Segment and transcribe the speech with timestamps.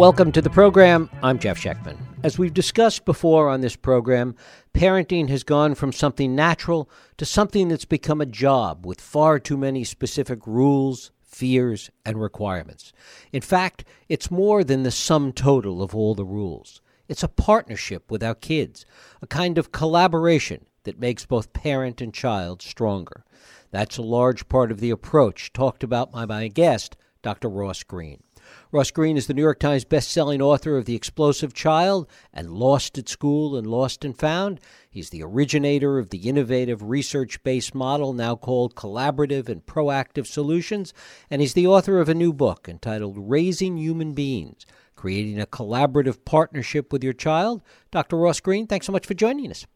[0.00, 1.10] Welcome to the program.
[1.22, 1.98] I'm Jeff Schechtman.
[2.22, 4.34] As we've discussed before on this program,
[4.72, 6.88] parenting has gone from something natural
[7.18, 12.94] to something that's become a job with far too many specific rules, fears, and requirements.
[13.30, 16.80] In fact, it's more than the sum total of all the rules.
[17.06, 18.86] It's a partnership with our kids,
[19.20, 23.22] a kind of collaboration that makes both parent and child stronger.
[23.70, 27.50] That's a large part of the approach talked about by my guest, Dr.
[27.50, 28.22] Ross Greene.
[28.72, 32.96] Ross Greene is the New York Times best-selling author of The Explosive Child and Lost
[32.98, 34.60] at School and Lost and Found.
[34.88, 40.92] He's the originator of the innovative research-based model now called collaborative and proactive solutions,
[41.30, 46.24] and he's the author of a new book entitled Raising Human Beings: Creating a Collaborative
[46.24, 47.62] Partnership with Your Child.
[47.90, 48.16] Dr.
[48.16, 49.66] Ross Greene, thanks so much for joining us.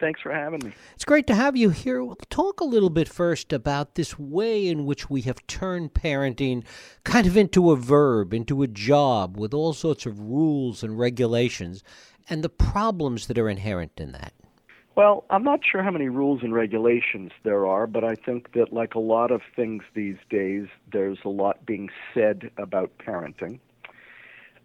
[0.00, 0.72] Thanks for having me.
[0.94, 2.04] It's great to have you here.
[2.04, 6.64] We'll talk a little bit first about this way in which we have turned parenting
[7.04, 11.82] kind of into a verb, into a job with all sorts of rules and regulations,
[12.30, 14.32] and the problems that are inherent in that.
[14.94, 18.72] Well, I'm not sure how many rules and regulations there are, but I think that,
[18.72, 23.60] like a lot of things these days, there's a lot being said about parenting.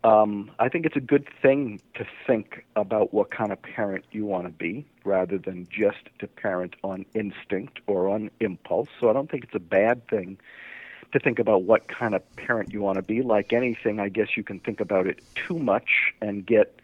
[0.03, 4.25] Um, I think it's a good thing to think about what kind of parent you
[4.25, 8.89] want to be rather than just to parent on instinct or on impulse.
[8.99, 10.37] So I don't think it's a bad thing
[11.13, 13.21] to think about what kind of parent you want to be.
[13.21, 16.79] Like anything, I guess you can think about it too much and get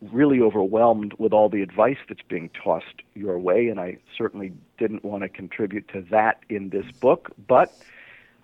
[0.00, 3.66] really overwhelmed with all the advice that's being tossed your way.
[3.66, 7.32] And I certainly didn't want to contribute to that in this book.
[7.48, 7.74] But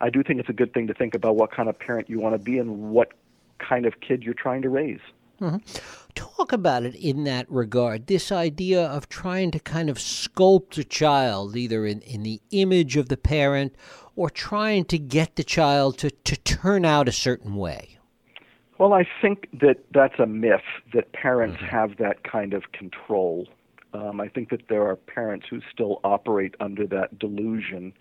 [0.01, 2.19] I do think it's a good thing to think about what kind of parent you
[2.19, 3.13] want to be and what
[3.59, 5.01] kind of kid you're trying to raise.
[5.41, 5.57] Mm-hmm.
[6.15, 8.07] Talk about it in that regard.
[8.07, 12.97] This idea of trying to kind of sculpt a child, either in, in the image
[12.97, 13.75] of the parent
[14.17, 17.99] or trying to get the child to, to turn out a certain way.
[18.79, 20.61] Well, I think that that's a myth
[20.93, 21.67] that parents mm-hmm.
[21.67, 23.49] have that kind of control.
[23.93, 27.93] Um, I think that there are parents who still operate under that delusion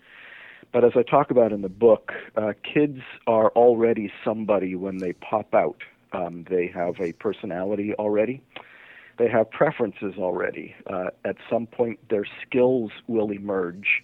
[0.74, 2.98] but as I talk about in the book, uh, kids
[3.28, 5.84] are already somebody when they pop out.
[6.12, 8.42] Um, they have a personality already.
[9.16, 10.74] They have preferences already.
[10.84, 14.02] Uh, at some point, their skills will emerge.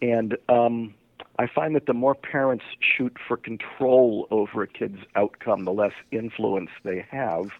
[0.00, 0.94] And um,
[1.36, 5.94] I find that the more parents shoot for control over a kid's outcome, the less
[6.12, 7.50] influence they have.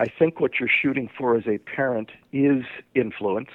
[0.00, 2.64] I think what you're shooting for as a parent is
[2.96, 3.50] influence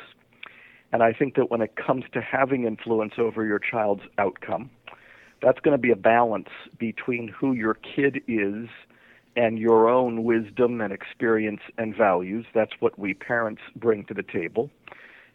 [0.92, 4.70] and I think that when it comes to having influence over your child's outcome,
[5.42, 8.68] that's going to be a balance between who your kid is
[9.36, 12.46] and your own wisdom and experience and values.
[12.56, 14.72] That's what we parents bring to the table.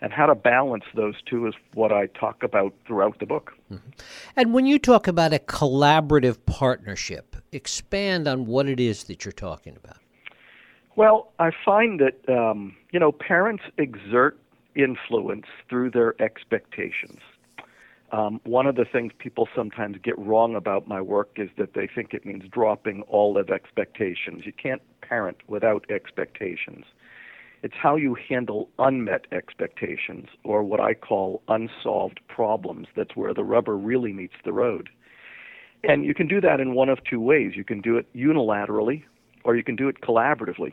[0.00, 3.52] And how to balance those two is what I talk about throughout the book.
[3.70, 3.90] Mm-hmm.
[4.34, 9.30] And when you talk about a collaborative partnership, expand on what it is that you're
[9.30, 9.98] talking about.
[10.96, 14.41] Well, I find that um, you know parents exert
[14.74, 17.20] influence through their expectations.
[18.12, 21.86] Um, one of the things people sometimes get wrong about my work is that they
[21.86, 24.42] think it means dropping all of expectations.
[24.44, 26.84] You can't parent without expectations.
[27.62, 32.88] It's how you handle unmet expectations, or what I call unsolved problems.
[32.96, 34.90] That's where the rubber really meets the road.
[35.84, 37.52] And you can do that in one of two ways.
[37.56, 39.04] You can do it unilaterally,
[39.44, 40.72] or you can do it collaboratively.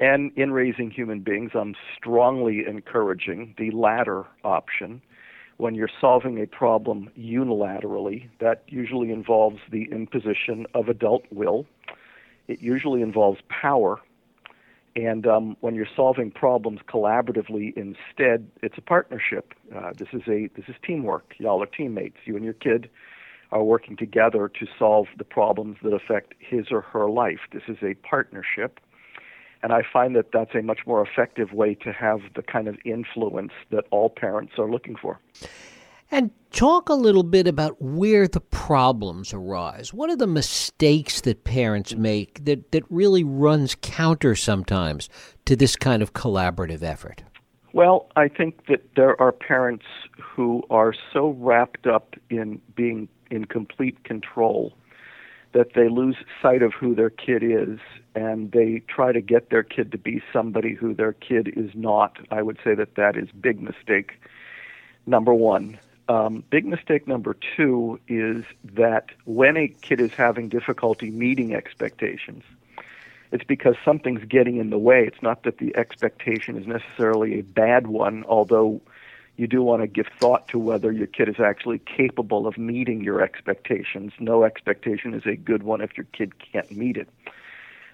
[0.00, 5.02] And in raising human beings, I'm strongly encouraging the latter option.
[5.58, 11.66] When you're solving a problem unilaterally, that usually involves the imposition of adult will.
[12.48, 14.00] It usually involves power.
[14.96, 19.52] And um, when you're solving problems collaboratively instead, it's a partnership.
[19.74, 21.34] Uh, this is a this is teamwork.
[21.38, 22.16] Y'all are teammates.
[22.24, 22.88] You and your kid
[23.52, 27.40] are working together to solve the problems that affect his or her life.
[27.52, 28.80] This is a partnership.
[29.62, 32.76] And I find that that's a much more effective way to have the kind of
[32.84, 35.20] influence that all parents are looking for.
[36.10, 39.94] And talk a little bit about where the problems arise.
[39.94, 45.08] What are the mistakes that parents make that, that really runs counter sometimes
[45.44, 47.22] to this kind of collaborative effort?
[47.72, 49.84] Well, I think that there are parents
[50.20, 54.72] who are so wrapped up in being in complete control
[55.52, 57.78] that they lose sight of who their kid is
[58.14, 62.18] and they try to get their kid to be somebody who their kid is not.
[62.30, 64.20] I would say that that is big mistake
[65.06, 65.78] number one.
[66.08, 72.42] Um, big mistake number two is that when a kid is having difficulty meeting expectations,
[73.32, 75.04] it's because something's getting in the way.
[75.06, 78.80] It's not that the expectation is necessarily a bad one, although
[79.40, 83.02] you do want to give thought to whether your kid is actually capable of meeting
[83.02, 84.12] your expectations.
[84.20, 87.08] No expectation is a good one if your kid can't meet it.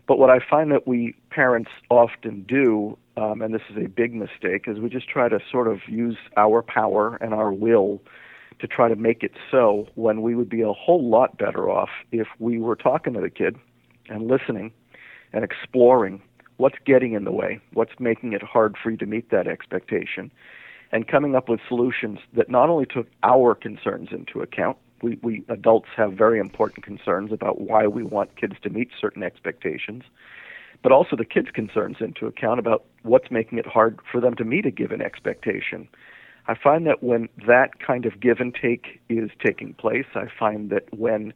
[0.08, 4.12] But what I find that we parents often do, um, and this is a big
[4.12, 8.02] mistake, is we just try to sort of use our power and our will
[8.58, 11.90] to try to make it so when we would be a whole lot better off
[12.10, 13.56] if we were talking to the kid
[14.08, 14.72] and listening
[15.32, 16.20] and exploring
[16.56, 20.32] what's getting in the way, what's making it hard for you to meet that expectation,
[20.92, 25.44] and coming up with solutions that not only took our concerns into account, we, we
[25.48, 30.04] adults have very important concerns about why we want kids to meet certain expectations,
[30.82, 34.44] but also the kids' concerns into account about what's making it hard for them to
[34.44, 35.88] meet a given expectation.
[36.48, 40.70] I find that when that kind of give and take is taking place, I find
[40.70, 41.32] that when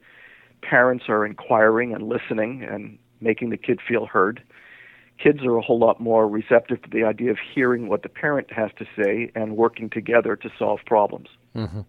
[0.62, 4.43] parents are inquiring and listening and making the kid feel heard,
[5.23, 8.53] kids are a whole lot more receptive to the idea of hearing what the parent
[8.53, 11.29] has to say and working together to solve problems.
[11.55, 11.81] Mm-hmm.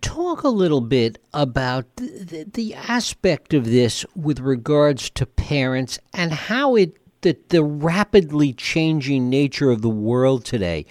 [0.00, 6.32] Talk a little bit about the, the, aspect of this with regards to parents and
[6.32, 10.86] how it that the rapidly changing nature of the world today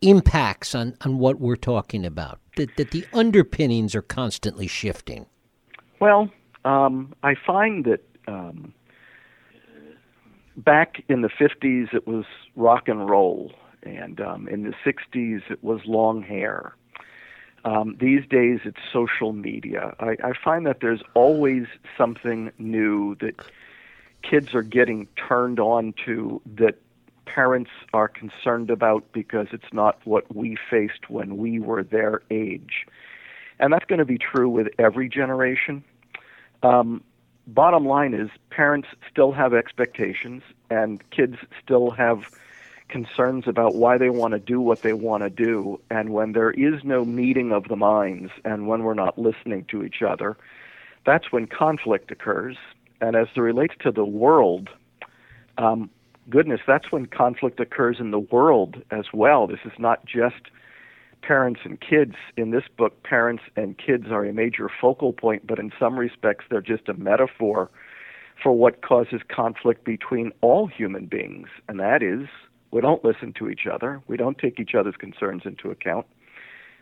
[0.00, 2.38] impacts on, on what we're talking about.
[2.56, 5.26] That that the underpinnings are constantly shifting.
[5.98, 6.30] Well,
[6.64, 8.72] um, I find that um,
[10.56, 12.24] back in the 50s, it was
[12.56, 13.52] rock and roll,
[13.82, 16.74] and um, in the 60s, it was long hair.
[17.64, 19.94] Um, these days, it's social media.
[20.00, 21.66] I, I find that there's always
[21.96, 23.36] something new that
[24.22, 26.76] kids are getting turned on to that
[27.24, 32.86] parents are concerned about because it's not what we faced when we were their age.
[33.60, 35.84] And that's going to be true with every generation.
[36.64, 37.02] Um,
[37.46, 42.22] bottom line is parents still have expectations and kids still have
[42.88, 45.80] concerns about why they want to do what they want to do.
[45.90, 49.82] And when there is no meeting of the minds and when we're not listening to
[49.84, 50.36] each other
[51.04, 52.56] that's when conflict occurs.
[53.00, 54.68] And as it relates to the world
[55.58, 55.90] um,
[56.30, 59.46] goodness that's when conflict occurs in the world as well.
[59.46, 60.50] This is not just
[61.22, 62.14] parents and kids.
[62.36, 66.44] In this book, parents and kids are a major focal point, but in some respects,
[66.50, 67.70] they're just a metaphor
[68.42, 72.26] for what causes conflict between all human beings, and that is
[72.72, 76.06] we don't listen to each other, we don't take each other's concerns into account,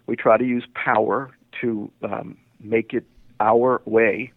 [0.06, 3.04] we try to use power to um, make it
[3.40, 4.32] our way.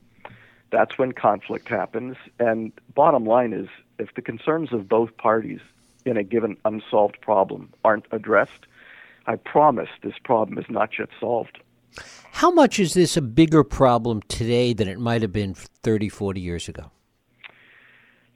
[0.71, 2.17] That's when conflict happens.
[2.39, 3.67] And bottom line is,
[3.99, 5.59] if the concerns of both parties
[6.05, 8.65] in a given unsolved problem aren't addressed,
[9.25, 11.59] I promise this problem is not yet solved.
[12.31, 16.41] How much is this a bigger problem today than it might have been 30, 40
[16.41, 16.91] years ago?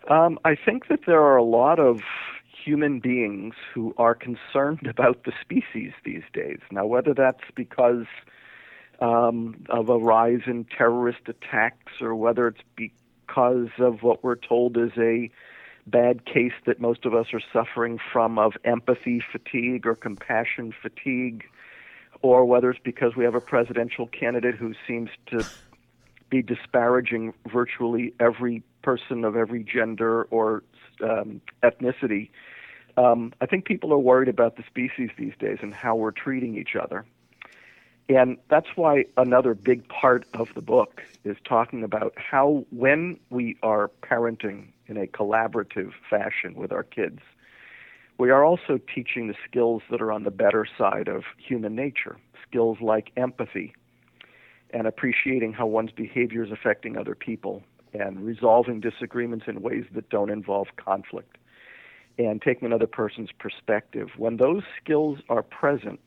[0.10, 2.02] Um, I think that there are a lot of
[2.64, 6.60] human beings who are concerned about the species these days.
[6.72, 8.06] Now, whether that's because
[9.00, 14.78] um, of a rise in terrorist attacks or whether it's because of what we're told
[14.78, 15.30] is a
[15.88, 21.44] bad case that most of us are suffering from of empathy fatigue or compassion fatigue,
[22.22, 25.46] or whether it's because we have a presidential candidate who seems to
[26.30, 30.64] be disparaging virtually every person of every gender or
[31.02, 32.30] um, ethnicity.
[32.98, 36.58] Um, I think people are worried about the species these days and how we're treating
[36.58, 37.06] each other.
[38.10, 43.58] And that's why another big part of the book is talking about how, when we
[43.62, 47.20] are parenting in a collaborative fashion with our kids,
[48.18, 52.18] we are also teaching the skills that are on the better side of human nature,
[52.48, 53.74] skills like empathy
[54.72, 60.10] and appreciating how one's behavior is affecting other people and resolving disagreements in ways that
[60.10, 61.38] don't involve conflict
[62.18, 64.10] and taking another person's perspective.
[64.18, 66.00] When those skills are present,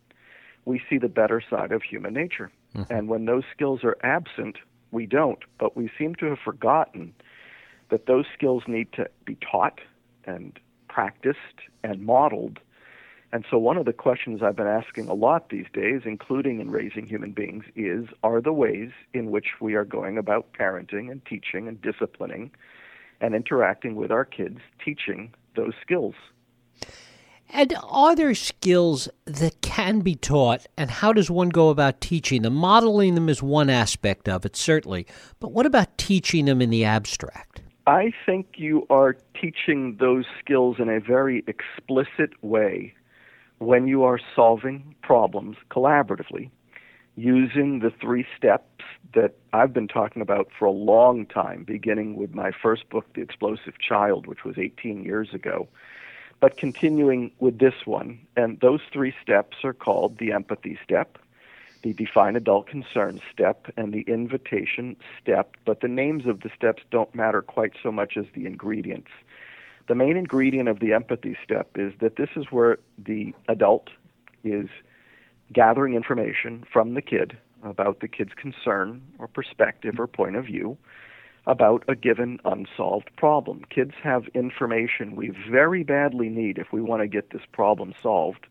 [0.64, 2.50] we see the better side of human nature.
[2.74, 2.92] Mm-hmm.
[2.92, 4.56] And when those skills are absent,
[4.90, 5.40] we don't.
[5.58, 7.14] But we seem to have forgotten
[7.90, 9.80] that those skills need to be taught
[10.24, 11.38] and practiced
[11.82, 12.58] and modeled.
[13.32, 16.70] And so, one of the questions I've been asking a lot these days, including in
[16.70, 21.24] raising human beings, is are the ways in which we are going about parenting and
[21.24, 22.50] teaching and disciplining
[23.20, 26.14] and interacting with our kids teaching those skills?
[27.52, 32.42] And are there skills that can be taught, and how does one go about teaching
[32.42, 32.54] them?
[32.54, 35.06] Modeling them is one aspect of it, certainly,
[35.40, 37.62] but what about teaching them in the abstract?
[37.88, 42.94] I think you are teaching those skills in a very explicit way
[43.58, 46.50] when you are solving problems collaboratively
[47.16, 52.32] using the three steps that I've been talking about for a long time, beginning with
[52.32, 55.68] my first book, The Explosive Child, which was 18 years ago
[56.40, 58.18] but continuing with this one.
[58.36, 61.18] And those three steps are called the empathy step,
[61.82, 66.82] the define adult concerns step and the invitation step, but the names of the steps
[66.90, 69.10] don't matter quite so much as the ingredients.
[69.88, 73.88] The main ingredient of the empathy step is that this is where the adult
[74.44, 74.68] is
[75.52, 80.78] gathering information from the kid about the kid's concern or perspective or point of view
[81.46, 83.64] about a given unsolved problem.
[83.70, 88.46] Kids have information we very badly need if we want to get this problem solved.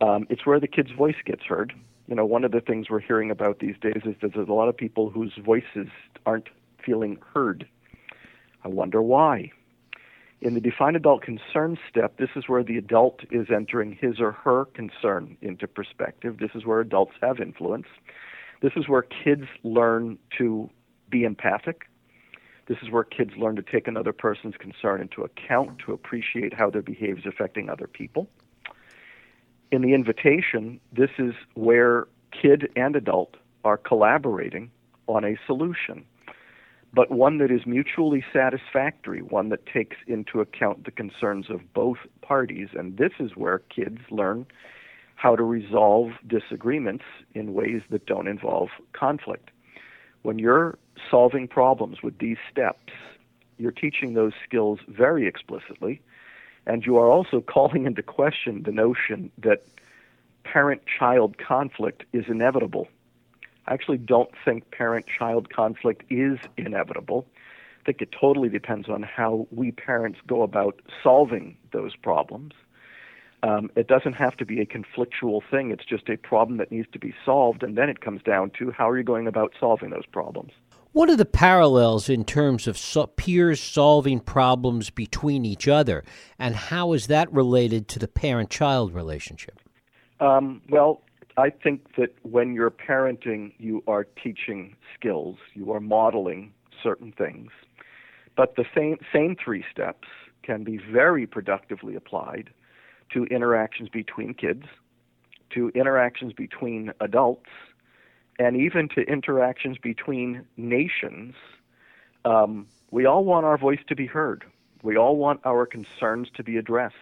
[0.00, 1.72] Um, it's where the kid's voice gets heard.
[2.06, 4.52] You know, one of the things we're hearing about these days is that there's a
[4.52, 5.88] lot of people whose voices
[6.24, 6.48] aren't
[6.84, 7.66] feeling heard.
[8.64, 9.50] I wonder why.
[10.40, 14.32] In the define adult concern step, this is where the adult is entering his or
[14.32, 16.38] her concern into perspective.
[16.38, 17.88] This is where adults have influence.
[18.62, 20.70] This is where kids learn to
[21.10, 21.88] be empathic.
[22.66, 26.70] This is where kids learn to take another person's concern into account, to appreciate how
[26.70, 28.28] their behavior is affecting other people.
[29.70, 34.70] In the invitation, this is where kid and adult are collaborating
[35.06, 36.04] on a solution
[36.92, 41.98] but one that is mutually satisfactory, one that takes into account the concerns of both
[42.22, 42.68] parties.
[42.74, 44.46] And this is where kids learn
[45.16, 49.50] how to resolve disagreements in ways that don't involve conflict.
[50.22, 50.78] When you're
[51.10, 52.92] solving problems with these steps,
[53.58, 56.00] you're teaching those skills very explicitly,
[56.66, 59.64] and you are also calling into question the notion that
[60.44, 62.88] parent child conflict is inevitable
[63.68, 67.26] I actually don't think parent child conflict is inevitable.
[67.82, 72.54] I think it totally depends on how we parents go about solving those problems.
[73.42, 76.88] Um, it doesn't have to be a conflictual thing, it's just a problem that needs
[76.92, 79.90] to be solved, and then it comes down to how are you going about solving
[79.90, 80.52] those problems.
[80.92, 86.02] What are the parallels in terms of so- peers solving problems between each other,
[86.38, 89.60] and how is that related to the parent child relationship?
[90.20, 91.02] Um, well,
[91.36, 96.52] I think that when you're parenting, you are teaching skills, you are modeling
[96.82, 97.50] certain things.
[98.36, 100.08] But the same, same three steps
[100.42, 102.50] can be very productively applied
[103.12, 104.64] to interactions between kids,
[105.50, 107.50] to interactions between adults,
[108.38, 111.34] and even to interactions between nations.
[112.24, 114.44] Um, we all want our voice to be heard.
[114.82, 116.94] We all want our concerns to be addressed.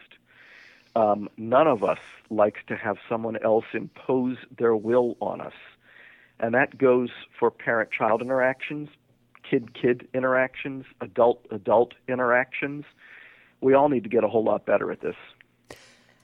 [0.95, 1.99] Um, none of us
[2.31, 5.53] likes to have someone else impose their will on us.
[6.41, 8.89] And that goes for parent child interactions,
[9.49, 12.85] kid kid interactions, adult adult interactions.
[13.61, 15.17] We all need to get a whole lot better at this.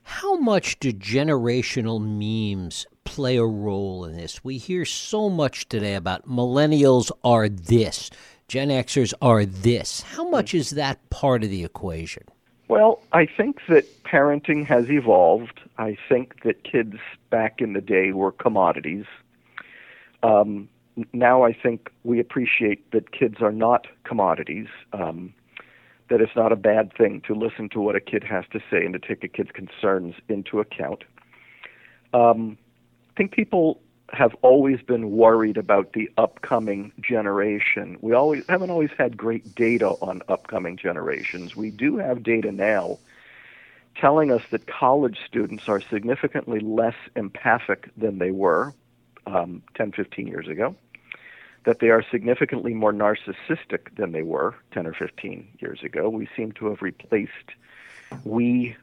[0.05, 4.45] How much do generational memes play a role in this?
[4.45, 8.11] We hear so much today about millennials are this,
[8.49, 10.03] Gen Xers are this.
[10.03, 12.25] How much is that part of the equation?
[12.69, 15.61] Well, I think that parenting has evolved.
[15.79, 16.97] I think that kids
[17.31, 19.05] back in the day were commodities.
[20.23, 20.69] Um,
[21.13, 24.69] now I think we appreciate that kids are not commodities.
[24.93, 25.35] Um,
[26.13, 28.85] that it's not a bad thing to listen to what a kid has to say
[28.85, 31.05] and to take a kid's concerns into account.
[32.13, 32.59] Um,
[33.17, 33.81] think people
[34.13, 37.97] have always been worried about the upcoming generation.
[38.03, 41.57] We always haven't always had great data on upcoming generations.
[41.57, 42.99] We do have data now
[43.97, 48.75] telling us that college students are significantly less empathic than they were
[49.27, 50.75] um, 10, 15 years ago,
[51.65, 56.09] that they are significantly more narcissistic than they were 10 or 15 years ago.
[56.09, 57.53] We seem to have replaced
[58.25, 58.77] we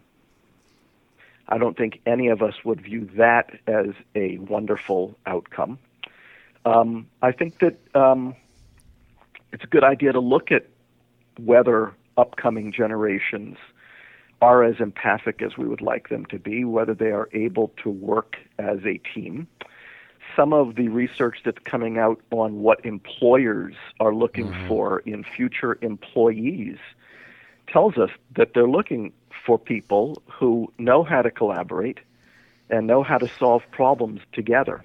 [1.50, 5.80] I don't think any of us would view that as a wonderful outcome.
[6.64, 8.36] Um, I think that um,
[9.52, 10.68] it's a good idea to look at
[11.40, 13.58] whether upcoming generations
[14.42, 17.90] are as empathic as we would like them to be, whether they are able to
[17.90, 19.48] work as a team.
[20.36, 24.68] Some of the research that's coming out on what employers are looking mm-hmm.
[24.68, 26.78] for in future employees
[27.68, 29.12] tells us that they're looking
[29.46, 32.00] for people who know how to collaborate
[32.70, 34.84] and know how to solve problems together.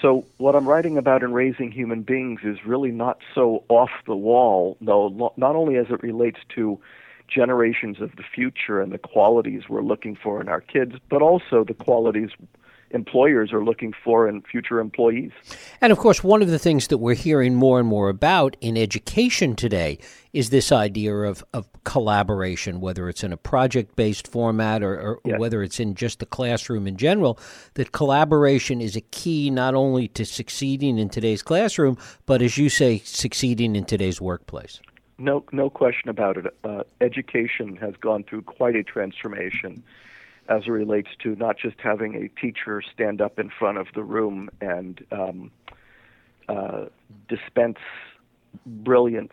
[0.00, 4.16] So, what I'm writing about in Raising Human Beings is really not so off the
[4.16, 6.80] wall, though, not only as it relates to
[7.28, 11.64] generations of the future and the qualities we're looking for in our kids, but also
[11.64, 12.30] the qualities
[12.92, 15.32] employers are looking for in future employees.
[15.80, 18.76] And of course, one of the things that we're hearing more and more about in
[18.76, 19.98] education today
[20.32, 25.20] is this idea of, of collaboration, whether it's in a project based format or, or
[25.24, 25.38] yes.
[25.40, 27.38] whether it's in just the classroom in general,
[27.74, 32.68] that collaboration is a key not only to succeeding in today's classroom, but as you
[32.68, 34.80] say, succeeding in today's workplace.
[35.18, 36.46] No, no question about it.
[36.64, 39.82] Uh, education has gone through quite a transformation
[40.50, 44.02] as it relates to not just having a teacher stand up in front of the
[44.02, 45.50] room and um,
[46.48, 46.86] uh,
[47.28, 47.78] dispense
[48.66, 49.32] brilliance.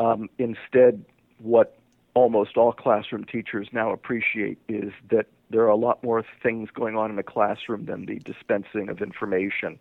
[0.00, 1.04] Um, instead,
[1.38, 1.78] what
[2.14, 6.96] almost all classroom teachers now appreciate is that there are a lot more things going
[6.96, 9.78] on in a classroom than the dispensing of information.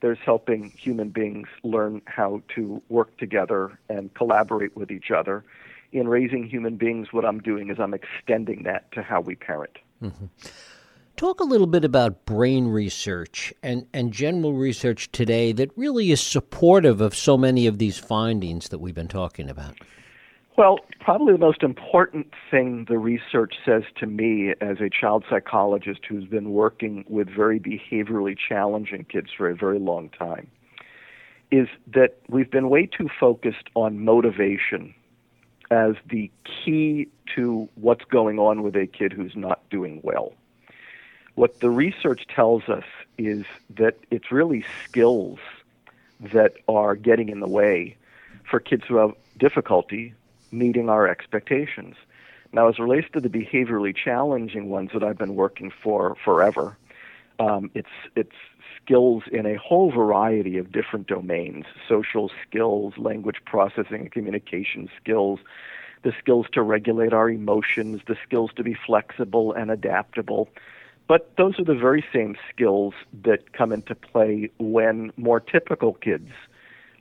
[0.00, 5.44] There's helping human beings learn how to work together and collaborate with each other.
[5.94, 9.78] In raising human beings, what I'm doing is I'm extending that to how we parent.
[10.02, 10.26] Mm-hmm.
[11.16, 16.20] Talk a little bit about brain research and, and general research today that really is
[16.20, 19.76] supportive of so many of these findings that we've been talking about.
[20.58, 26.00] Well, probably the most important thing the research says to me as a child psychologist
[26.08, 30.48] who's been working with very behaviorally challenging kids for a very long time
[31.52, 34.92] is that we've been way too focused on motivation
[35.70, 40.32] as the key to what's going on with a kid who's not doing well.
[41.34, 42.84] What the research tells us
[43.18, 45.38] is that it's really skills
[46.20, 47.96] that are getting in the way
[48.48, 50.14] for kids who have difficulty
[50.52, 51.96] meeting our expectations.
[52.52, 56.76] Now, as relates to the behaviorally challenging ones that I've been working for forever,
[57.40, 58.36] um, it's it's
[58.84, 65.40] skills in a whole variety of different domains: social skills, language processing and communication skills,
[66.02, 70.48] the skills to regulate our emotions, the skills to be flexible and adaptable.
[71.06, 76.30] But those are the very same skills that come into play when more typical kids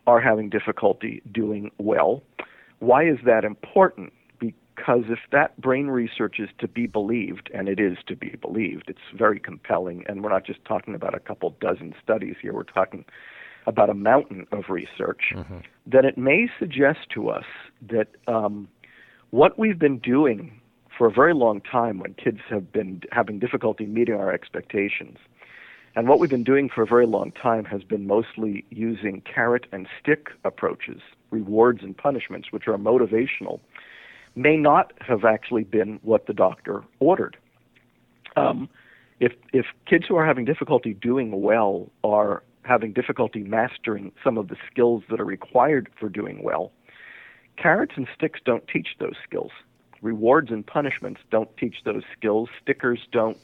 [0.08, 2.22] are having difficulty doing well.
[2.80, 4.12] Why is that important?
[4.84, 8.90] Because if that brain research is to be believed, and it is to be believed,
[8.90, 12.64] it's very compelling, and we're not just talking about a couple dozen studies here, we're
[12.64, 13.06] talking
[13.66, 15.60] about a mountain of research, mm-hmm.
[15.86, 17.46] then it may suggest to us
[17.82, 18.68] that um,
[19.30, 20.60] what we've been doing
[20.98, 25.18] for a very long time when kids have been having difficulty meeting our expectations.
[25.96, 29.66] And what we've been doing for a very long time has been mostly using carrot
[29.72, 31.00] and stick approaches
[31.32, 33.62] rewards and punishments, which are motivational,
[34.36, 37.38] may not have actually been what the doctor ordered.
[38.36, 38.70] Um,
[39.20, 44.48] if if kids who are having difficulty doing well are having difficulty mastering some of
[44.48, 46.72] the skills that are required for doing well,
[47.58, 49.52] carrots and sticks don't teach those skills.
[50.02, 52.50] Rewards and punishments don't teach those skills.
[52.62, 53.40] Stickers don't.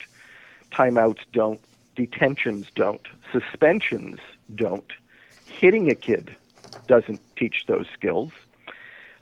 [0.72, 1.62] Timeouts don't.
[1.96, 3.08] Detentions don't.
[3.32, 4.20] Suspensions
[4.56, 4.92] don't.
[5.46, 6.36] Hitting a kid
[6.88, 8.32] doesn't teach those skills.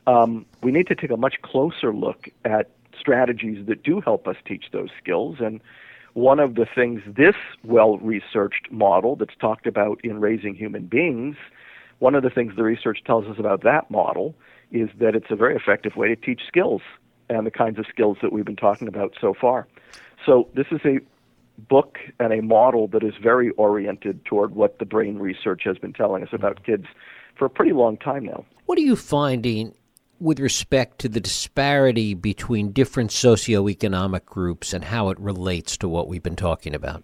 [0.08, 4.38] Um, we need to take a much closer look at strategies that do help us
[4.46, 5.38] teach those skills.
[5.40, 5.62] And
[6.14, 11.36] one of the things this well researched model that's talked about in raising human beings,
[12.00, 14.34] one of the things the research tells us about that model
[14.72, 16.82] is that it's a very effective way to teach skills
[17.30, 19.68] and the kinds of skills that we've been talking about so far.
[20.26, 21.00] So, this is a
[21.70, 25.94] book and a model that is very oriented toward what the brain research has been
[25.94, 26.86] telling us about kids
[27.36, 28.46] for a pretty long time now.
[28.66, 29.74] What are you finding
[30.20, 36.08] with respect to the disparity between different socioeconomic groups and how it relates to what
[36.08, 37.04] we've been talking about?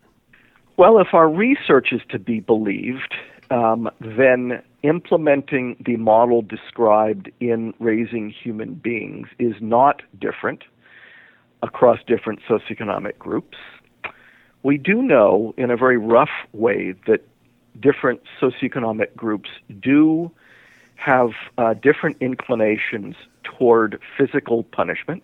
[0.77, 3.13] Well, if our research is to be believed,
[3.51, 10.63] um, then implementing the model described in Raising Human Beings is not different
[11.61, 13.57] across different socioeconomic groups.
[14.63, 17.21] We do know in a very rough way that
[17.79, 19.49] different socioeconomic groups
[19.81, 20.31] do
[21.03, 25.21] have uh, different inclinations toward physical punishment.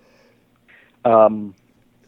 [1.06, 1.56] Um,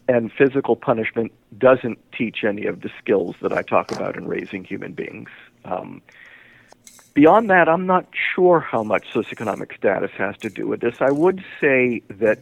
[0.08, 4.62] and physical punishment doesn't teach any of the skills that I talk about in raising
[4.62, 5.30] human beings.
[5.64, 6.02] Um,
[7.14, 10.96] beyond that, I'm not sure how much socioeconomic status has to do with this.
[11.00, 12.40] I would say that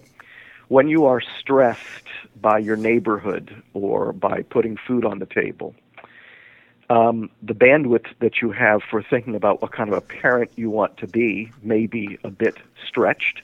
[0.66, 2.08] when you are stressed
[2.40, 5.76] by your neighborhood or by putting food on the table,
[6.90, 10.68] um, the bandwidth that you have for thinking about what kind of a parent you
[10.68, 13.42] want to be may be a bit stretched.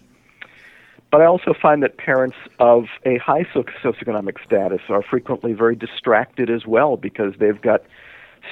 [1.12, 6.50] But I also find that parents of a high socioeconomic status are frequently very distracted
[6.50, 7.84] as well because they've got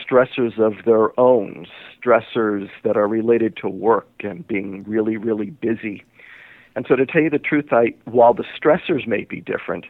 [0.09, 1.67] stressors of their own,
[2.01, 6.05] stressors that are related to work and being really, really busy.
[6.77, 9.87] And so, to tell you the truth, I, while the stressors may be different,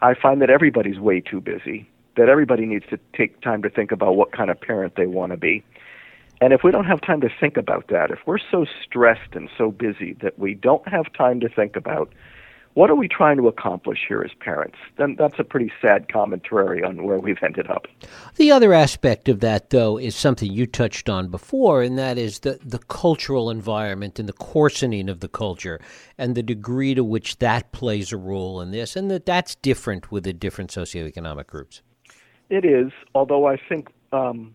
[0.00, 1.86] I find that everybody's way too busy
[2.18, 5.32] that everybody needs to take time to think about what kind of parent they want
[5.32, 5.64] to be.
[6.40, 9.48] And if we don't have time to think about that, if we're so stressed and
[9.56, 12.12] so busy that we don't have time to think about
[12.74, 14.76] what are we trying to accomplish here as parents?
[14.98, 17.88] Then that's a pretty sad commentary on where we've ended up.
[18.36, 22.40] The other aspect of that, though, is something you touched on before, and that is
[22.40, 25.80] the, the cultural environment and the coarsening of the culture
[26.16, 30.12] and the degree to which that plays a role in this, and that that's different
[30.12, 31.82] with the different socioeconomic groups.
[32.50, 34.54] It is, although I think um,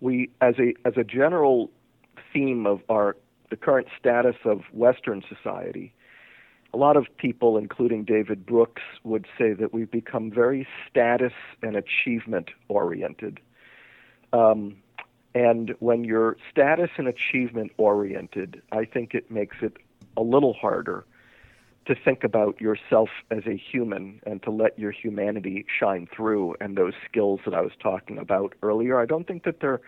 [0.00, 1.70] we, as a as a general
[2.32, 3.16] theme of our
[3.50, 5.92] the current status of Western society,
[6.72, 11.76] a lot of people, including David Brooks, would say that we've become very status and
[11.76, 13.40] achievement oriented.
[14.32, 14.76] Um,
[15.34, 19.76] and when you're status and achievement oriented, I think it makes it
[20.16, 21.04] a little harder
[21.90, 26.76] to think about yourself as a human and to let your humanity shine through and
[26.76, 29.00] those skills that I was talking about earlier.
[29.00, 29.80] I don't think that they're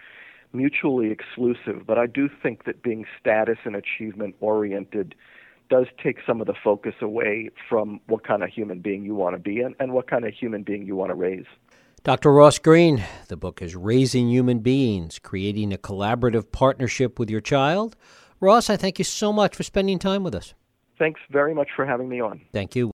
[0.53, 5.15] mutually exclusive, but I do think that being status and achievement oriented
[5.71, 9.37] does take some of the focus away from what kind of human being you want
[9.37, 11.47] to be and, and what kind of human being you want to raise.
[12.03, 12.33] Dr.
[12.33, 17.95] Ross Greene, the book is Raising Human Beings Creating a Collaborative Partnership with Your Child.
[18.41, 20.53] Ross, I thank you so much for spending time with us.
[20.99, 22.41] Thanks very much for having me on.
[22.53, 22.89] Thank you.